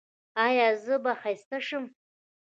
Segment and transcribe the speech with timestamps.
[0.45, 1.85] ایا زه به ښایسته شم؟